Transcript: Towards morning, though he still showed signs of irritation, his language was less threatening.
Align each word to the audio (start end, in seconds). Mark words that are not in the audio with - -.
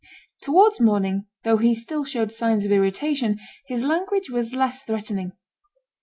Towards 0.41 0.79
morning, 0.79 1.27
though 1.43 1.57
he 1.57 1.75
still 1.75 2.03
showed 2.05 2.31
signs 2.33 2.65
of 2.65 2.71
irritation, 2.71 3.37
his 3.67 3.83
language 3.83 4.31
was 4.31 4.55
less 4.55 4.81
threatening. 4.81 5.33